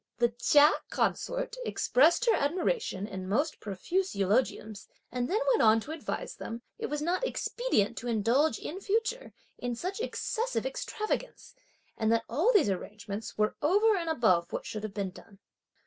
The 0.17 0.29
Chia 0.29 0.71
consort 0.89 1.57
expressed 1.63 2.25
her 2.25 2.33
admiration 2.33 3.05
in 3.05 3.29
most 3.29 3.59
profuse 3.59 4.15
eulogiums, 4.15 4.87
and 5.11 5.29
then 5.29 5.39
went 5.49 5.61
on 5.61 5.79
to 5.81 5.91
advise 5.91 6.37
them: 6.37 6.63
"that 6.79 6.85
it 6.85 6.89
was 6.89 7.03
not 7.03 7.23
expedient 7.23 7.97
to 7.99 8.07
indulge 8.07 8.57
in 8.57 8.81
future 8.81 9.31
in 9.59 9.75
such 9.75 9.99
excessive 10.01 10.65
extravagance 10.65 11.53
and 11.99 12.11
that 12.11 12.25
all 12.27 12.51
these 12.51 12.67
arrangements 12.71 13.37
were 13.37 13.55
over 13.61 13.95
and 13.95 14.09
above 14.09 14.51
what 14.51 14.65
should 14.65 14.81
have 14.81 14.95
been 14.95 15.11
done." 15.11 15.37